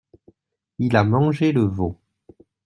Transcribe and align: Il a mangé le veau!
Il 0.79 0.95
a 0.97 1.03
mangé 1.03 1.51
le 1.51 1.61
veau! 1.61 1.99